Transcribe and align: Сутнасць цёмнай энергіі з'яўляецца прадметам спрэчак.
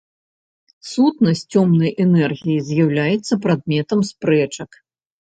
Сутнасць 0.91 1.43
цёмнай 1.53 1.91
энергіі 2.07 2.59
з'яўляецца 2.73 3.33
прадметам 3.47 3.99
спрэчак. 4.13 4.71